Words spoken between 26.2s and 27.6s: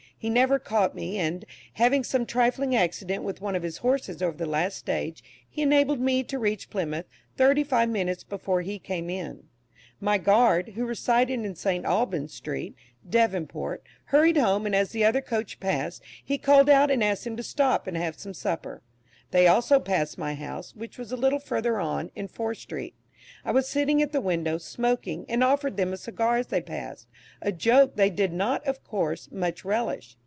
as they passed a